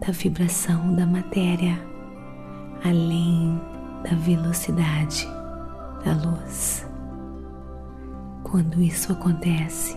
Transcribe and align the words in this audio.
da 0.00 0.12
vibração 0.12 0.94
da 0.94 1.04
matéria, 1.06 1.78
além 2.84 3.60
da 4.02 4.14
velocidade 4.16 5.26
da 6.04 6.14
luz. 6.14 6.86
Quando 8.42 8.82
isso 8.82 9.12
acontece, 9.12 9.96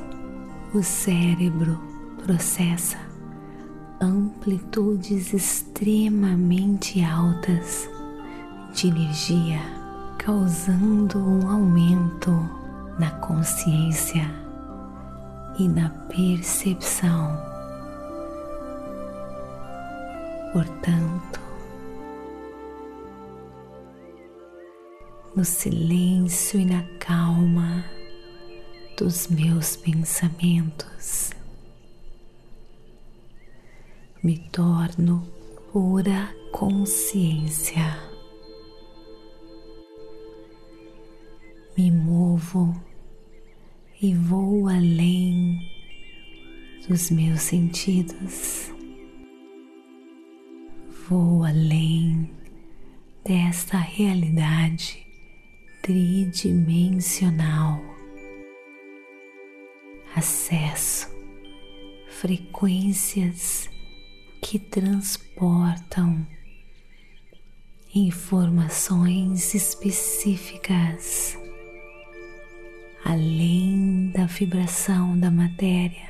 o 0.73 0.81
cérebro 0.81 1.79
processa 2.23 2.97
amplitudes 4.01 5.31
extremamente 5.31 7.03
altas 7.03 7.88
de 8.73 8.88
energia, 8.88 9.59
causando 10.17 11.19
um 11.19 11.47
aumento 11.47 12.31
na 12.97 13.11
consciência 13.19 14.28
e 15.59 15.67
na 15.67 15.89
percepção. 15.89 17.38
Portanto, 20.53 21.40
no 25.35 25.45
silêncio 25.45 26.59
e 26.59 26.66
na 26.66 26.81
calma, 27.00 27.85
dos 28.98 29.28
meus 29.28 29.76
pensamentos. 29.76 31.31
Me 34.24 34.38
torno 34.52 35.28
pura 35.72 36.34
consciência. 36.52 38.00
Me 41.76 41.92
movo 41.92 42.80
e 44.02 44.14
vou 44.14 44.68
além 44.68 45.59
dos 46.88 47.09
meus 47.09 47.42
sentidos. 47.42 48.72
Vou 51.09 51.44
além 51.44 52.30
desta 53.26 53.78
realidade 53.78 55.03
tridimensional 55.82 57.93
acesso, 60.16 61.07
frequências 62.07 63.69
que 64.41 64.59
transportam 64.59 66.25
informações 67.94 69.53
específicas. 69.53 71.38
Além 73.06 74.12
da 74.12 74.25
vibração 74.25 75.19
da 75.19 75.29
matéria, 75.29 76.09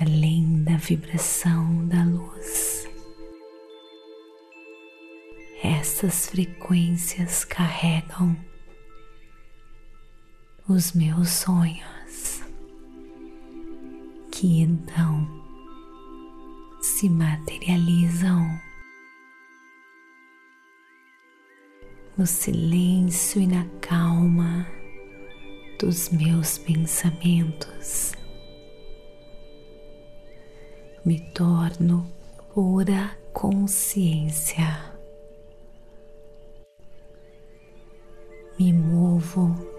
além 0.00 0.64
da 0.64 0.76
vibração 0.78 1.86
da 1.86 2.02
luz. 2.04 2.88
Essas 5.62 6.26
frequências 6.28 7.44
carregam 7.44 8.34
os 10.70 10.92
meus 10.92 11.30
sonhos, 11.30 12.44
que 14.30 14.60
então 14.60 15.26
se 16.80 17.08
materializam 17.10 18.46
no 22.16 22.24
silêncio 22.24 23.42
e 23.42 23.48
na 23.48 23.66
calma 23.80 24.64
dos 25.80 26.08
meus 26.10 26.56
pensamentos. 26.58 28.12
Me 31.04 31.18
torno 31.32 32.08
pura 32.54 33.18
consciência. 33.32 34.94
Me 38.56 38.72
movo 38.72 39.69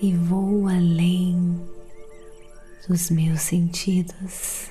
e 0.00 0.14
vou 0.14 0.68
além 0.68 1.60
dos 2.88 3.10
meus 3.10 3.40
sentidos, 3.42 4.70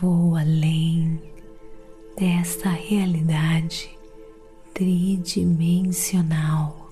vou 0.00 0.34
além 0.36 1.22
desta 2.18 2.70
realidade 2.70 3.96
tridimensional. 4.74 6.90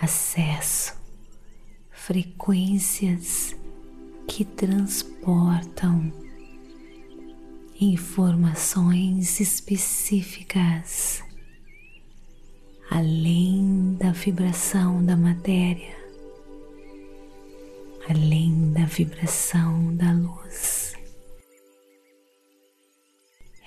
Acesso 0.00 0.94
frequências 1.90 3.54
que 4.26 4.44
transportam 4.44 6.12
informações 7.80 9.40
específicas 9.40 11.22
além 12.90 13.94
da 13.94 14.12
vibração 14.12 15.04
da 15.04 15.16
matéria, 15.16 15.96
além 18.08 18.72
da 18.72 18.84
vibração 18.84 19.94
da 19.96 20.12
luz. 20.12 20.94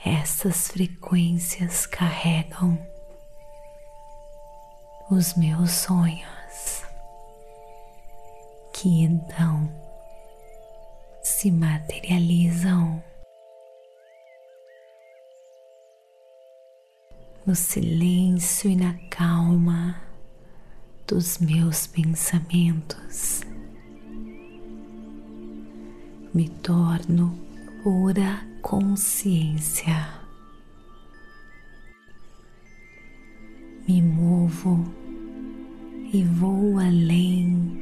Essas 0.05 0.69
frequências 0.69 1.85
carregam 1.85 2.77
os 5.09 5.35
meus 5.35 5.71
sonhos, 5.71 6.83
que 8.73 9.03
então 9.03 9.69
se 11.23 11.51
materializam 11.51 13.03
no 17.47 17.55
silêncio 17.55 18.69
e 18.69 18.75
na 18.75 18.93
calma 19.09 19.95
dos 21.07 21.37
meus 21.37 21.87
pensamentos. 21.87 23.41
Me 26.33 26.49
torno 26.61 27.39
pura 27.81 28.45
consciência. 28.61 30.09
Me 33.87 34.01
movo 34.01 34.83
e 36.11 36.25
vou 36.25 36.77
além 36.77 37.81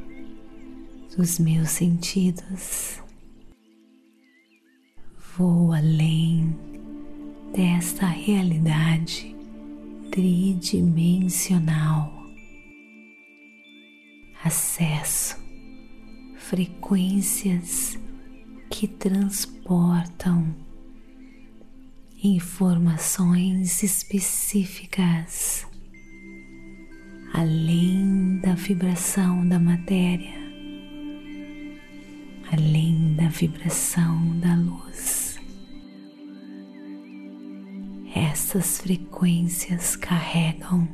dos 1.18 1.40
meus 1.40 1.72
sentidos. 1.72 3.02
Vou 5.36 5.74
além 5.74 6.56
desta 7.52 8.06
realidade 8.06 9.35
tridimensional. 10.16 12.10
Acesso 14.42 15.44
frequências 16.38 18.00
que 18.70 18.88
transportam 18.88 20.56
informações 22.24 23.84
específicas 23.84 25.68
além 27.34 28.40
da 28.40 28.56
vibração 28.56 29.46
da 29.46 29.60
matéria, 29.60 30.34
além 32.54 33.16
da 33.16 33.28
vibração 33.28 34.40
da 34.40 34.56
luz. 34.56 35.15
Essas 38.36 38.80
frequências 38.80 39.96
carregam 39.96 40.86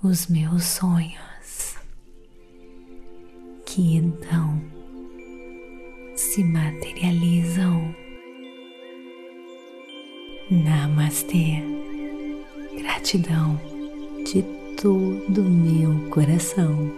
os 0.00 0.28
meus 0.28 0.62
sonhos, 0.62 1.74
que 3.66 3.96
então 3.96 4.62
se 6.14 6.44
materializam. 6.44 7.92
Namastê. 10.52 11.64
Gratidão 12.78 13.60
de 14.24 14.44
todo 14.80 15.42
meu 15.42 16.10
coração. 16.10 16.92